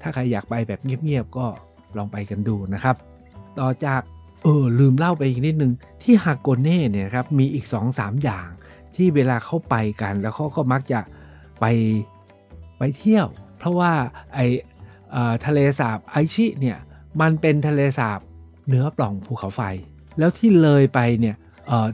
[0.00, 1.46] ถ้าใครอยากไปแบบเงียบๆก็
[1.96, 2.96] ลองไปกันดูนะครับ
[3.60, 4.00] ต่อจาก
[4.42, 8.48] เออลืมเล่าไปอีกนิดนึงที่ฮาโกเน่เนี่ยครับมีอีก2-3อย่าง
[8.98, 11.00] ที่เวลาเข้าไปกัน แล้วเขาก็มักจะ
[11.60, 11.64] ไป
[12.78, 13.26] ไปเที่ยว
[13.58, 13.92] เพราะว่า
[14.34, 14.40] ไอ
[15.46, 16.78] ทะเลสาบไอชิเนี่ย
[17.20, 18.20] มันเป็นทะเลสาบ
[18.66, 19.62] เหนือปล่องภูเขาไฟ
[20.18, 21.36] แล้วที่เลยไปเนี่ย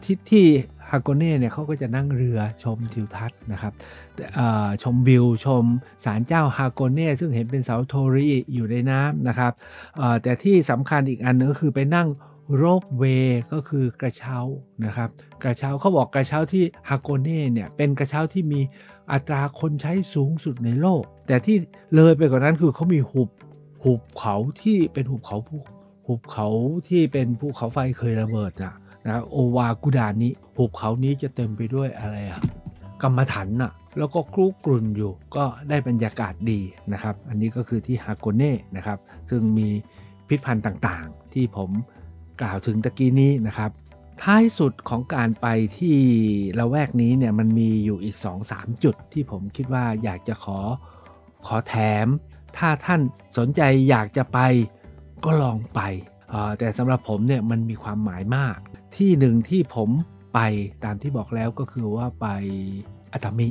[0.04, 0.44] ที่ที่
[0.90, 3.72] ฮาโกเน่เนี่ยเขาก็จะนั่งเรือชมทิวทัศน์นะครับ
[4.82, 5.64] ชมวิวชม
[6.04, 9.52] ศาลเจ้าฮาโกเน่ซึ่งเห็นเป็นเสาโทริอยู่ในน้ำนะครับ
[10.22, 12.08] แต่ที่สำคัญอีกอันนึงก็คือไปนั่ง
[12.56, 13.04] โรบเว
[13.52, 14.38] ก็คือกระเช้า
[14.84, 15.08] นะครับ
[15.42, 18.60] กระเช้าเขาบอกกระเช้าที่ฮาโกเน่เนี่ยเป็นกระเช้าที่มี
[19.12, 21.56] อัตราคนใช้สูงสุดในโลก แต่ที่
[21.96, 23.30] เลยไปกว่านั้นคือเขามีหุบ
[23.84, 25.36] หุบเขาที่เป็นหุบเขา
[26.06, 26.48] หุบเขา
[26.88, 28.74] ที่เป็นภูเขาไฟเคยระเบิดนะ
[29.06, 32.40] นะโอวากุดานิหุบเขานี้จะเต็มไปด้วยอะไรอะ
[33.02, 36.60] กรรมฐานน่ะแล้วก็คลุกรุ่นอยู่ก็ได้บรรยากาศดี
[36.92, 38.98] นะครับ อันนี้ก็คือที่ฮาโกเน่นะครับ
[39.30, 39.68] ซึ่งมี
[40.28, 41.70] พิพิธภัณฑ์ต่างๆ ที่ผม
[42.40, 43.70] กล่าวถึงตะกี้นี้นะครับ
[44.22, 45.46] ท้ายสุดของการไป
[45.78, 45.96] ที่
[46.58, 48.16] ละแวกนี้เนี่ยมันมีอยู่อีก
[48.50, 50.58] 2-3 จุดที่ผมคิดว่าอยากจะขอ
[51.46, 52.06] ขอแถม
[52.56, 53.00] ถ้าท่าน
[53.38, 54.38] สนใจอยากจะไป
[55.24, 55.80] ก็ลองไป
[56.58, 58.58] แต่สำหรับผมเนี่ยมันมีความหมายมาก
[58.96, 59.90] ที่หนึ่งที่ผม
[60.34, 60.40] ไป
[60.84, 62.26] ตามที่บอกแล้วก็คือว่าไป
[63.12, 63.48] อัตามิ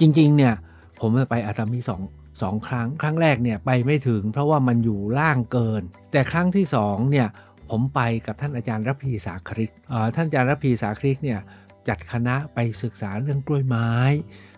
[0.00, 0.54] จริงๆเนี่ย
[1.00, 2.02] ผมไปอัตามิสอง
[2.42, 5.82] สองครั้ง ครั้งแรกเนี่ยไปไม่ถึงเพราะว่ามันอยู่ล่างเกิน
[6.12, 7.28] แต่ครั้งที่สองเนี่ย
[7.70, 9.70] ผมไปกับท่านอาจารย์รพีสาคริก
[10.16, 11.40] ท่านอาจารย์รพีสาคริกเนี่ย
[11.88, 13.90] จัดคณะไปศึกษาเรื่องกล้วยไม้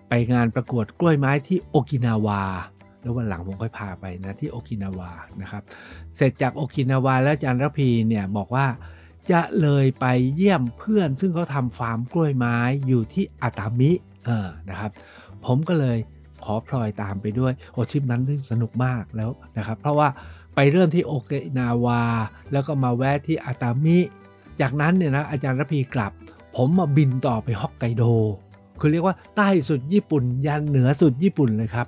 [0.08, 2.42] ไปงานประกวดกล้วยไม้ที่โอกินาวา
[3.00, 5.10] แล้ววันหลังผมค่อยพาไปนะที่โอกินาวา
[5.42, 5.62] นะครับ
[6.16, 8.66] เสร็จจากโอกินาวาแล้วอาจารย์รพีเนี่ยบอกว่า
[9.30, 12.56] จะเลยไปเยี่ยมเพื่อนซึ่งเขาทำฟาร์มกล้วยไม้
[12.88, 13.90] อยู่ที่อาตามิ
[14.26, 14.90] เออนะครับ
[15.46, 15.98] ผมก็เลย
[16.44, 20.08] ขอพลอยตามไปด้วยโอทริปนั้นสนุกมากแล้วนะครับ เพราะว่า
[20.60, 22.02] ไปเริ่มที่โอเคนาวา
[22.52, 23.98] แล้วก็มาแวะที่อาตามิ
[24.60, 26.12] จากนั้นเนี่ยนะอาจารย์ระพีกลับ
[26.56, 28.02] ผมมาบินต่อไปฮอกไกโด
[28.80, 31.86] คือเรียกว่าใต้สุดญี่ปุ่น ยันเหนือสุดญี่ปุ่นเลยครับ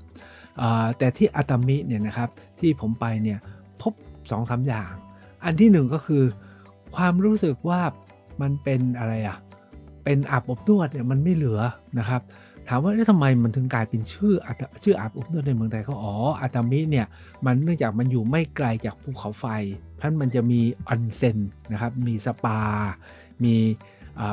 [0.99, 2.29] แต่ที่อาตามิเนี่ยนะครับ
[2.61, 3.39] ที่ผมไปเนี่ย
[3.81, 4.93] พบ2อสาอย่าง
[5.45, 6.23] อันที่หนึ่งก็คือ
[6.97, 7.81] ความรู้สึกว่า
[8.41, 9.39] มันเป็นอะไรอะ
[10.05, 11.61] เป็นอาบอบนวดเนี่ยมันไม่เหลือ
[11.99, 12.23] นะครับ
[12.69, 14.35] ถามว่าแล้วทำไมมันถึงกลายเป็นชื่อ
[14.83, 17.07] ชื่ออาบอบนวดในเมืองไทยเขาอ๋ออาตามิเนี่ย
[17.45, 19.47] มันเนื่องจากมันอยู่ไม่ไกลจากภูเขาไฟ
[20.01, 21.39] ท่านมันจะมีออนเซ็น
[21.73, 22.61] นะครับมีสปา
[23.45, 23.55] มี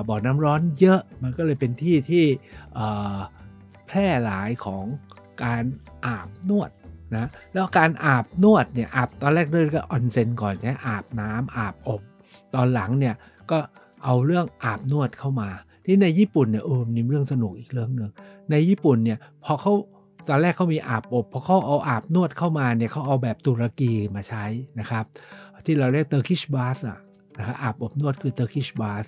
[0.07, 2.25] บ่อน้ำร้อนเยอะมันก็เลยเป็นที่ที่
[3.87, 4.85] แพร่หลายของ
[5.43, 5.63] การ
[6.05, 6.69] อาบนวด
[7.15, 12.01] นะแล้วการอาบนวดเนี่ยอาบตอนแรกเริ่มก็ออนเซ็นก่อนใช่อาบน้ำอาบอบ
[12.55, 13.15] ตอนหลังเนี่ย
[13.51, 13.59] ก็
[14.03, 15.49] เอาเรื่องอาบอบนวดเข้ามา
[15.87, 18.09] ที่ในญี่ปุ่นเนี่ยโอ้มีเรื่องสนุกอีกเรื่องหนึ่ง
[18.51, 19.73] ในญี่ปุ่นเนี่ยพอเขา
[20.27, 24.45] ตอนแรกเขามีอาบอบพอเขาเอาอาบอบนวดเข้ามาเนี่ยเขาเอาแบบตุรกีมาใช้
[24.79, 25.05] นะครับ
[25.65, 26.97] ที่เราเรียก Turkish bath อะ
[27.37, 29.05] นะครับอาบอบนวดคือ Turkish bath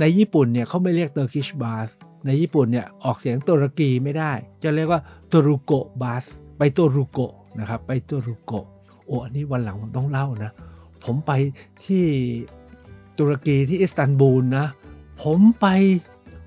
[0.00, 1.88] ในญี่ปุ่นเนี่ยเขาไม่เรียก Turkish bath
[2.26, 5.00] ในญี่ปุ่นเนี่ยออกเสียงตุรกีไม่ได้ จะเรียกว่า
[5.32, 6.24] ตุรุโกบาส
[6.58, 7.20] ไปตุรุโก
[7.60, 8.52] นะครับไปตุรุโก
[9.06, 10.52] โอ้อันนี้วันหลังผมต้องเล่านะ
[11.04, 11.32] ผมไป
[11.84, 12.04] ที่
[13.18, 14.66] ตุรกีที่อิสตันบูลนะ
[15.22, 15.66] ผมไป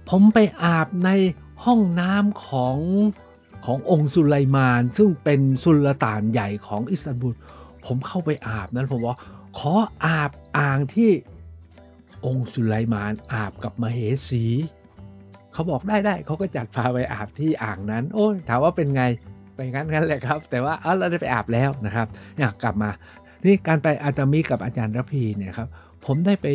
[0.10, 1.10] ผมไปอาบใน
[1.66, 2.78] ห้องน้ำของ
[3.66, 7.36] ขององค์สุไลมาน ซึ่งเป็นสุลต่านใหญ่ของอิสตันบูล
[7.86, 9.18] ผมเข้าไปอาบนั้นผมบอก
[9.60, 9.74] ขอ
[10.06, 11.12] อาบอ่างที่
[12.26, 14.46] องค์สุไลมานอาบกับมเหสี
[15.54, 19.04] เขาบอกได้ได้เขาก็จัดพาไปอาบที่อ่างนั้น โอ้ถามว่าเป็นไง
[19.56, 22.90] ไปงั้นงั้นแหละครับ แต่ว่าเออเราได้ไปอาบแล้วนะครับเนี่ยกลับมา
[23.46, 25.70] นี่การไปอาตามิกับอาจารย์ระพีเนี่ยครับ
[26.06, 26.48] ผมได้ไป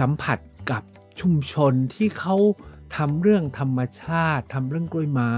[0.00, 0.38] สัมผัส
[0.70, 0.82] กับ
[1.20, 2.36] ชุมชนที่เขา
[2.96, 5.34] ทำเรื่องธรรมชาติทำเรื่องกล้วยไม้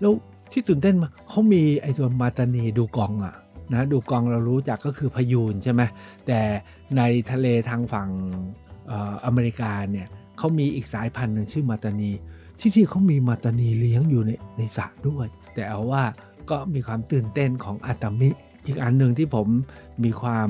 [0.00, 0.12] แล้ว
[0.52, 3.34] ที่ตื่นเต้นมาเขามีไอ้ตัวมาตานีดูกองอะ
[3.72, 5.82] นะดูกองเรารู้จักก็คือพยูนใช่ไหม
[6.26, 6.40] แต่
[6.96, 8.08] ในทะเลทางฝั่ง
[9.24, 10.06] อเมริกาเนี่ย
[10.38, 12.10] เขามีอีกสายพันธุ์หนึ่งชื่อมาตานี
[12.58, 16.02] ที่ที่เขามีมาตานีเลี้ยงอยู่ในในสระด้วย แต่เอาว่า
[16.50, 18.28] ก็มีความตื่นเต้นของอาตามิ
[18.66, 19.48] อีกอันหนึ่งที่ผม
[20.04, 20.48] มีความ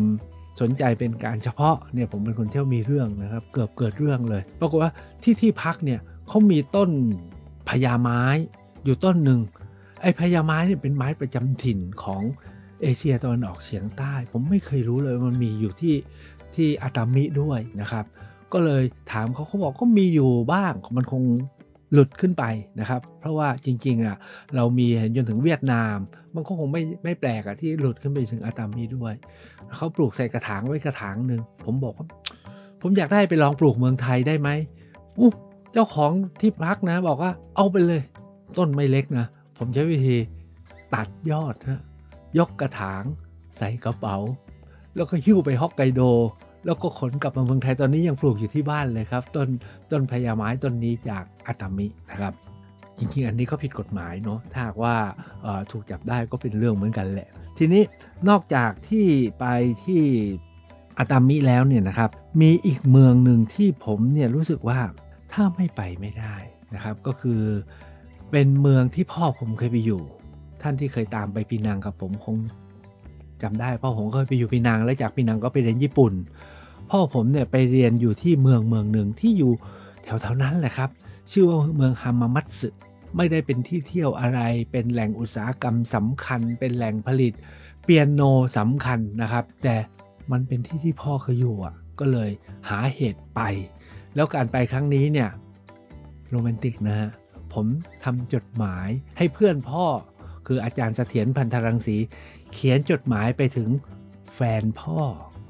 [0.60, 6.90] สนใจเป็นการเฉพาะเนี่ยผมเป็นคนเที่ยวมีเรื่องนะครับ เกือบเกิดเรื่องเลยปรากฏว่าที่ที่พักเนี่ย เขามีต้น
[7.68, 8.22] พญาไม้
[8.84, 9.40] อยู่ต้นหนึ่ง
[10.02, 12.22] ไอ้พญาไม้เนี่ยเป็นไม้ประจำถิ่นของ
[12.82, 15.94] เอเชียตะวันออกเฉียงใต้ ผมไม่เคยรู้เลยมันมีอยู่ที่
[16.54, 18.04] ที่อาตามิด้วยนะครับ
[18.52, 21.22] ก็เลยถามเขาเขาบอกก็มีอยู่บ้างมันคง
[21.92, 22.44] หลุดขึ้นไป
[22.80, 24.16] นะครับ เพราะว่าจริงๆอะ
[24.56, 25.96] เรามีเห็นจนถึงเวียดนาม
[26.34, 29.14] มันก็คงไม่ไม่แปลกอะที่หลุดขึ้นไปถึงอาตามีด้วย
[29.76, 32.06] เขาปลูกใส่กระถางไว้กระถางหนึ่งผมบอกว่า
[32.80, 34.48] ผมอยากได้ไปลองปลูกเมืองไทยได้ไหม
[35.18, 35.26] อู
[35.76, 38.02] เจ้าของที่พักนะบอกว่าเอาไปเลย
[38.58, 39.26] ต้นไม่เล็กนะ
[39.58, 40.16] ผมใช้วิธี
[40.94, 41.80] ตัดยอดนะ
[42.38, 43.02] ยกกระถาง
[43.56, 44.16] ใส่กระเป๋า
[44.96, 46.02] แล้วก็หิ้วไปฮอกไกโด
[46.66, 49.48] แล้วก็ขนกลับมาเมืองไทยตอนนี้ยังปลูกอยู่ที่บ้านเลยครับ ต้น
[49.90, 52.32] ต้นพญาไม้ต้นนี้จากอาตามินะครับ
[52.98, 54.96] จริงๆ อันนี้ก็ผิดกฎหมายเนาะ ถ้าว่า
[55.70, 57.82] ถูกจับได้ก็เป็นเรื่องเหมือนกันแหละ ทีนี้
[58.28, 59.06] นอกจากที่
[59.38, 59.44] ไป
[59.84, 60.02] ที่
[60.98, 62.10] อาตามิแล้วเนี่ยนะครับ
[62.40, 64.78] มีอีกเมืองหนึ่งที่ผมเนี่ยรู้สึกว่า
[65.38, 66.36] ถ้าไม่ไปไม่ได้
[66.74, 67.40] นะครับก็คือ
[68.30, 70.02] เป็นเมืองที่พ่อผมเคยไปอยู่
[70.62, 72.36] ท่านที่เคยตามไปปีนังกับผมคง
[73.42, 76.12] จำได้พ่อผมเคยไปอยู่ปีนัง แล้วจากปีนังก็ไปเรียนญี่ปุ่น
[76.90, 79.52] พ่อผมเนี่ยไปเรียนอยู่ที่เมืองเมืองหนึ่งที่อยู่
[80.02, 80.90] แถวๆนั้นแหละครับ
[81.30, 82.68] ชื่อว่าเมืองฮามามัตสึ
[83.16, 87.32] ไม่ได้เป็นที่เที่ยวอะไร เป็นแหล่งอุตสาหกรรมสำคัญ เป็นแหล่งผลิต
[87.84, 88.20] เปียโน
[88.58, 89.74] สำคัญนะครับ แต่
[90.32, 92.30] มันเป็นที่ที่พ่อเคยอยู่อะ ก็เลย
[92.68, 93.40] หาเหตุไป
[94.16, 95.30] แล้วการไปครั้งนี้เนี่ย
[96.30, 97.10] โรแมนติกนะฮะ
[97.52, 97.66] ผม
[98.04, 99.84] ทำจดหมายให้เพื่อนพ่อ
[100.46, 101.96] คืออาจารย์เสถียรพันธรังสี
[102.52, 103.68] เขียนจดหมายไปถึง
[104.34, 105.00] แฟนพ่อ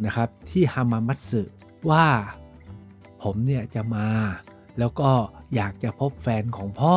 [0.04, 1.42] นะครับที่ฮามามัตสึ
[1.90, 2.06] ว่า
[3.22, 4.08] ผมเนี่ยจะมา
[4.78, 5.10] แล้วก็
[5.54, 6.96] อยากจะพบแฟนของพ่อ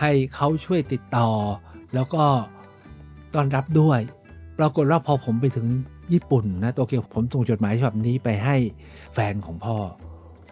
[0.00, 1.30] ให้เขาช่วยติดต่อ
[1.94, 2.24] แล้วก็
[3.34, 4.00] ต้อนรับด้วย
[4.58, 5.66] ปรากฏว่าพอผมไปถึง
[6.12, 8.56] ญี่ปุ่นนะโตเกียวผมส่งจดหมายฉบับนี้ไปให้
[9.14, 9.76] แฟนของพ่อ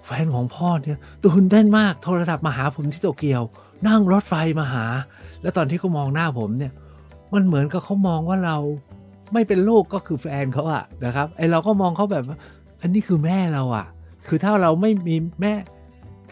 [0.08, 3.42] แฟนของพ่อเนี่ยตื่นเต้นมากโทรศัพท์มาหาผมที่โตเกียว
[3.88, 4.84] นั่งรถไฟมาหา
[5.42, 6.72] แล้วตอนที่เขามองหน้าผมเนี่ย
[7.34, 8.56] มันเหมือนกับเขามองว่าเรา
[9.32, 12.24] ไม่เป็นลูกก็คือแฟนเขาอะนะครับไอเราก็มองเขาแบบ
[12.80, 13.86] อันนี้คือแม่เราอะ
[14.26, 15.52] คือถ้าเราไม่มีแม่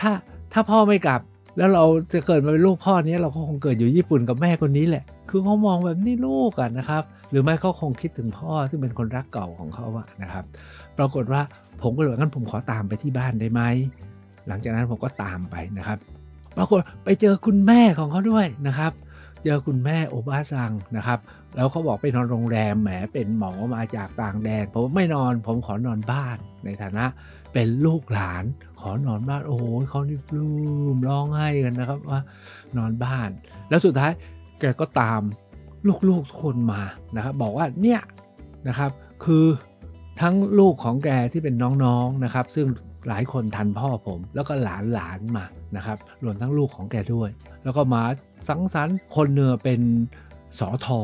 [0.00, 0.10] ถ้า
[0.52, 1.20] ถ้าพ่อไม่กลับ
[1.58, 10.44] แล้วเราจะเกิดมาเป็นลูกพ่อเนี้ยเราก็คงเกิดอยู่ญี่ปุ่นกับแม่คนนี้แหละ คือเขามองแบบนี้ลูกอะนะครับ หรือไม่เขาคงคิดถึงพ่อซึ่งเป็นคนรักเก่าของเขาอะนะครับ
[10.98, 11.42] ปรากฏว่า
[11.82, 13.62] ผมก็เลยงั้นผมขอตามไปที่บ้านได้ไหม
[14.48, 15.98] หลังจากนั้นผมก็ตามไปนะครับ
[16.56, 18.92] ปรากฏไปเจอคุณแม่ของเขาด้วยนะครับ
[19.44, 21.18] เจอคุณแม่โอบาซังนะครับ
[21.56, 27.04] แล้วเขาบอกไปนอนโรงแรมแหมเป็นหมอมาจากต่างแดนผมไม่นอนผมขอนอนบ้านในฐานะ
[27.52, 28.44] เป็นลูกหลาน
[28.80, 30.50] ขอนอนบ้านโอ้โหเขานี่ปลื้
[30.94, 32.20] มร้องไห้กันนะครับว่า
[32.76, 33.28] นอนบ้าน
[33.68, 34.12] แล้วสุดท้าย
[34.60, 35.20] แกก็ตาม
[36.08, 36.82] ลูกๆทุกคนมา
[37.16, 38.00] นะครับ บอกว่าเนี่ย
[38.68, 38.90] นะครับ
[39.24, 39.44] คือ
[40.20, 42.66] ทั้งลูกของแกที่เป็นน้องๆนะครับ ซึ่ง
[43.08, 45.44] หลายคนทันพ่อผม แล้วก็หลานหลานมา
[45.76, 47.30] นะครับรวมทั้งลูกของแกด้วย
[47.64, 48.02] แล้วก็มา
[48.48, 49.80] สังสรรค์คนเนื้อเป็น
[50.58, 51.00] สอทอ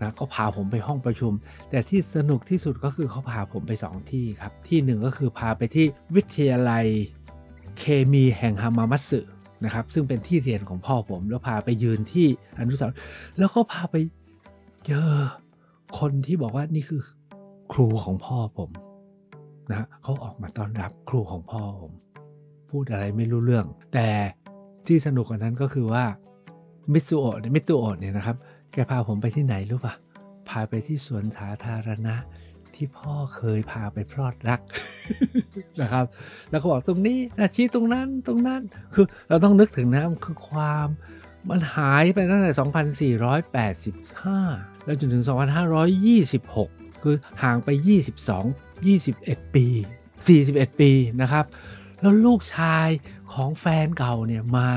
[0.00, 1.32] นะก็พาผมไปห้องประชุม
[1.70, 6.84] แต่ที่สนุกที่สุดก็คือเขาพาผมไป 2 ที่ครับ ที่หนึ่งก็คือพาไปที่วิทยาลัย
[7.78, 9.20] เคมีแห่งฮามามัตสึ
[9.64, 12.26] นะครับ ซึ่งเป็นที่เรียนของพ่อผม แล้วพาไปยืนที่
[12.58, 12.98] อนุสาวรีย์
[13.38, 13.96] แล้วก็พาไป
[14.86, 15.10] เจอ
[15.98, 17.00] คนที่บอกว่านี่คือ
[17.72, 18.70] ครูของพ่อผม
[19.70, 21.92] นะเขาออกมาต้อนรับครูของพ่อผม
[22.70, 24.08] พูดอะไรไม่รู้เรื่อง แต่
[24.86, 26.04] ที่สนุกกว่านั้นก็คือว่า
[26.92, 28.36] มิตซูโอะมิตซูโอะเนี่ยนะครับ
[28.72, 29.94] แกพาผมไปที่ไหนรู้ปะ
[30.48, 32.16] พาไปที่สวนสาธารณะ
[32.74, 34.60] ที่พ่อเคยพาไปพลอดรัก
[35.80, 36.04] นะครับ
[36.50, 38.62] แล้วก็บอกตรงนี้นะชี้ตรงนั้นตรงนั้น
[38.94, 40.88] คือเราต้องนึกถึงนะคือความ
[41.48, 42.52] มันหายไปตั้งแต่
[44.18, 47.68] 2485 แล้วจนถึง 2526 คือห่างไป
[48.48, 49.66] 22 21 ปี
[50.22, 51.44] 41 ปีนะครับ
[52.00, 52.88] แล้วลูกชาย
[53.32, 54.70] ของแฟนเก่าเนี่ยมา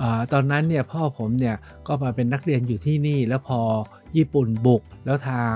[0.00, 0.02] อ
[0.32, 1.56] ตอนนั้นเนี่ยพ่อผมเนี่ย
[1.86, 3.60] ก็มาเป็นนักเรียนอยู่ที่นี่ แล้วพอ
[4.16, 5.54] ญี่ปุ่นบุกแล้วทาง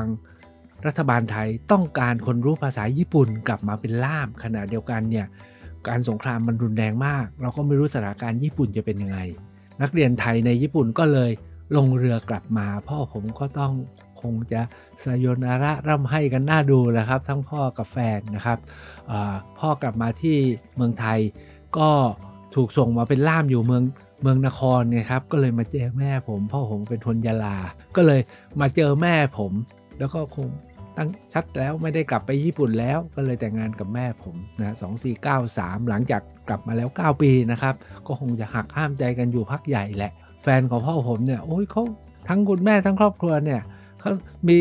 [0.86, 5.26] รัฐบาลไทยต้องการคนรู้ภาษาญี่ปุ่นกลับมาเป็นล่ามขณะเดียวกันเนี่ย
[5.88, 9.18] การสงครามมันรุนแรงมาก เราก็ไม่รู้สถานการณ์ญี่ปุ่นจะเป็นยังไง
[9.82, 11.30] นักเรียนไทยในญี่ปุ่นก็เลย
[11.76, 13.72] ลงเรือกลับมา พ่อผมก็ต้อง
[14.24, 14.60] คงจะ
[15.04, 18.58] สยนาระร่ำให้กันน่าดูนะครับ ทั้งพ่อกับแฟนนะครับ
[19.58, 20.36] พ่อกลับมาที่
[20.76, 21.18] เมืองไทย
[21.78, 21.90] ก็
[22.54, 23.84] ถูกส่งมาเป็นล่ามอยู่เมือง
[24.22, 27.56] เมืองนครเนี่ยครับก็เลยมาเจอแม่ผมพ่อผมเป็นทนยาลา
[27.96, 28.20] ก็เลย
[28.60, 29.52] มาเจอแม่ผม
[29.98, 30.48] แล้วก็คง
[30.96, 34.74] ตั้งชัดแล้วไม่ได้กลับไปญี่ปุ่นแล้วก็เลยแต่งงานกับแม่ผมนะ
[35.30, 37.74] 2493หลังจากกลับมาแล้ว 9 ปีนะครับ
[38.06, 41.82] ก็คงจะหักห้ามใจกันอยู่พักใหญ่แหละ แฟนของพ่อผมเนี่ยโอ้ยเขา
[42.28, 43.60] ทั้งคุณแม่ทั้งครอบครัวเนี่ย
[44.04, 44.14] เขา
[44.48, 44.58] มี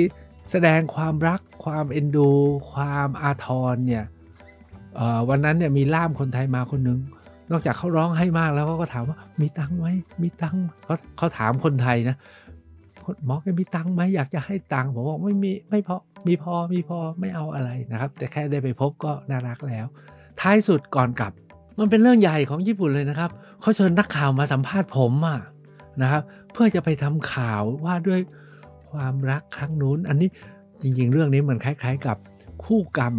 [0.51, 2.29] แสดงความรักความเอ็นดู
[2.71, 4.06] ความอาทรเนี่ย
[5.29, 6.99] วันนั้นเนี่ยมีล่ามคนไทยมาคนนึง
[7.51, 9.88] นอกจากเขาร้องให้มากแล้วเขาก็ถามว่ามีตังค์ไหม
[10.21, 12.15] มีตังค์เขาเขาถามคนไทยนะ
[13.25, 15.95] หมอแกมีตังค์ไหมอยากจะให้ตังค์ผมบอกไม่มีไม่พอ
[16.27, 19.86] มีพอมีพอไม่เอาอะไรนะครับ แต่แค่ได้ไปพบก็น่ารักแล้ว
[20.41, 21.34] ท้ายสุดก่อนกลับ
[21.79, 23.29] มันเป็นเรื่องใหญ่ของญี่ปุ่นเลยนะครับ
[23.62, 25.39] เขาเชิญนักข่าวมาสัมภาษณ์ผมอะ
[26.01, 26.21] นะครับ
[26.53, 28.19] เพื่อจะไปทำข่าวว่าด้วย
[28.93, 30.29] ความรักครั้งนู้น อันนี้
[30.82, 32.17] จริงๆ เรื่องนี้มันคล้าย ๆ กับ
[32.63, 33.15] คู่กรรม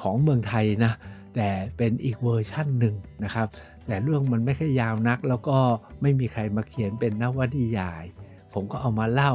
[0.00, 0.92] ของเมืองไทยนะ
[1.34, 3.46] แต่เป็นอีกเวอร์ชั่นหนึ่งนะครับ
[3.86, 5.58] แต่เรื่องมันไม่ค่อยยาวนัก แล้วก็
[6.02, 8.04] ไม่มีใครมาเขียนเป็นนวนิยาย
[8.52, 9.34] ผมก็เอามาเล่า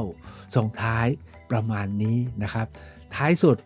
[0.56, 1.06] ส่งท้าย
[1.50, 2.66] ประมาณนี้นะครับ
[3.14, 3.56] ท้ายสุด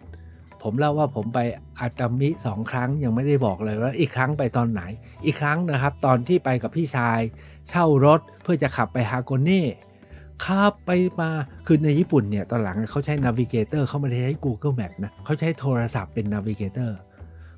[0.63, 1.39] ผมเล่าว่าผมไป
[1.81, 4.83] อาตามิสองครั้งยังไม่ได้บอกเลยว่าอีกครั้งไปตอนไหน
[5.25, 7.21] อีกครั้งนะครับ ตอนที่ไปกับพี่ชาย
[7.69, 9.67] เช่ารถเพื่อจะขับไปฮาโกเน่
[10.45, 11.31] ขับไปมา
[11.67, 16.99] คือในญี่ปุ่นเนี่ยตอนหลังเขาใช้ navigator เขาไม่ได้ใช้ Google Map นะเขาใช้โทรศัพท์เป็น navigator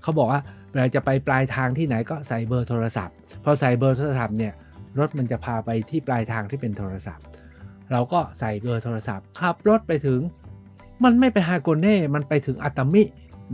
[0.02, 4.52] เขาบอกว่าเวลาจะไปปลายทางที่ไหนก็ใส่เบอร์โทรศัพท์พอใส่เบอร์โทรศัพท์เนี่ย
[4.98, 7.24] รถมันจะพาไปที่ปลายทางที่เป็นโทรศัพท์
[7.92, 10.20] เราก็ใส่เบอร์โทรศัพท์ขับรถไปถึง
[11.04, 13.02] มันไม่ไปฮาโกเน่ มันไปถึงอาตามิ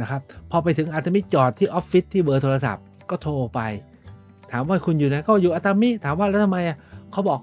[0.00, 3.60] นะครับพอไปถึงอาตามิจอดที่ออฟฟิศที่เบอร์โทรศัพท์ก็โทรไป
[4.50, 6.58] ถามว่าคุณอยู่ไหนก็อยู่อาตามิถามว่าแล้วทำไม
[7.12, 7.40] เขาบอก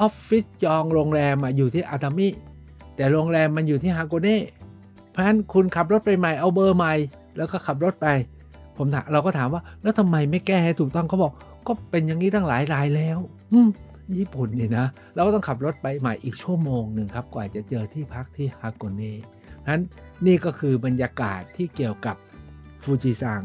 [0.00, 2.28] ออฟฟิศจองโรงแรมอยู่ที่อาตามิ
[2.96, 4.40] แต่โรงแรมมันอยู่ที่ฮาโกเน่
[5.10, 6.94] เพราะฉะนั้นคุณขับรถไปใหม่เอาเบอร์ใหม่
[7.36, 8.06] แล้วก็ขับรถไป
[8.76, 11.32] ผมถามเราก็ถามว่า แล้วทำไมไม่แก้ให้ถูกต้องเขาบอก
[11.66, 13.18] ก็เป็นอย่างนี้ตั้งหลายรายแล้ว
[13.52, 13.58] อื
[14.18, 19.14] ญี่ปุ่นเนี่ยนะ เราก็ต้องขับรถไปใหม่อีกชั่วโมงหนึ่งครับ กว่าจะเจอที่พักที่ฮาโกเน่
[19.68, 19.82] นั้น
[20.26, 22.16] นี่ก็คือบรรยากาศที่เกี่ยวกับ
[22.82, 23.42] ฟูจิซัง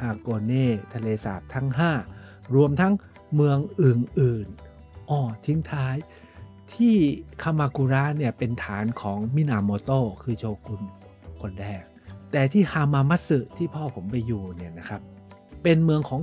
[0.00, 1.68] ฮาโกเน่ทะเลสาบทั้ง
[2.10, 2.92] 5 รวมทั้ง
[3.34, 4.71] เมืองอื่นๆ
[5.12, 5.96] อ๋อทิ้งท้าย
[6.74, 6.94] ที่
[7.42, 10.82] คามากุระเนี่ยเป็นฐานของมินาโมโตะคือโชกุน
[11.40, 11.82] คนแรก
[12.32, 15.00] แต่ที่ฮามามัตสึที่พ่อผมไปอยู่เนี่ยนะครับ
[15.62, 16.20] เป็นเมืองของ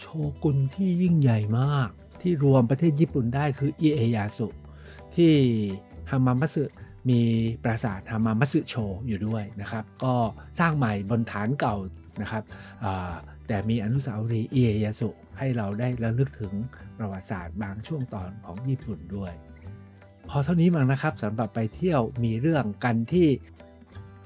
[0.00, 0.06] โช
[0.42, 1.88] กุนที่ยิ่งใหญ่มาก
[2.20, 4.48] ที่รวมประเทศญี่ปุ่นได้คืออิเอยาสุ
[5.14, 5.32] ที่
[6.10, 6.64] ฮามามัตสึ
[7.08, 7.20] มี
[7.64, 8.74] ปราสาทฮามามัตสึโช
[9.06, 10.14] อยู่ด้วยนะครับ ก็
[10.58, 11.76] สร้างใหม่บนฐานเก่า
[12.22, 12.42] นะครับ
[13.46, 15.10] แต่มีอนุสาวรีย์อิเอยาสุ
[15.42, 16.54] ให้เราได้ระลึกถึง
[16.98, 19.32] ประวัติศาสตร์บางช่วงตอนของญี่ปุ่นด้วย
[20.28, 23.28] พอเท่านี้มั้งนะครับสำหรับไปเที่ยวมีเรื่องกันที่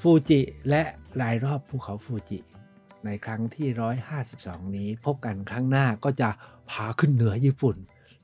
[0.00, 0.82] ฟูจิและ
[1.20, 2.38] รายรอบภูเขาฟูจิ
[3.04, 3.66] ในครั้งที่
[4.22, 6.30] 152 นี้พบกันครั้งหน้าก็จะ
[6.70, 7.76] พาขึ้นเหนือญี่ปุ่น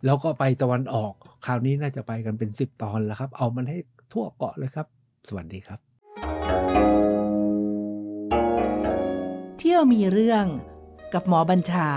[0.05, 1.13] แล้วก็ไปตะวันออก
[1.47, 3.79] คราวนี้น่าจะไปกันเป็น 10 ตอนแล้วครับ เอามันให้
[4.13, 4.87] ทั่วเกาะเลยครับ
[5.29, 5.79] สวัสดีครับ
[9.59, 10.47] เที่ยวมีเรื่อง
[11.15, 11.89] กับหมอบัญชา